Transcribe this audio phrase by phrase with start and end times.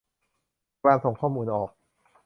[0.85, 1.69] การส่งข้อมูลออก